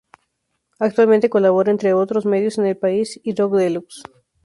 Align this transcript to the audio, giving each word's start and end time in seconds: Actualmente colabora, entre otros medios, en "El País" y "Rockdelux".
Actualmente 0.79 1.29
colabora, 1.29 1.69
entre 1.69 1.93
otros 1.93 2.25
medios, 2.25 2.57
en 2.57 2.65
"El 2.65 2.75
País" 2.75 3.19
y 3.23 3.35
"Rockdelux". 3.35 4.01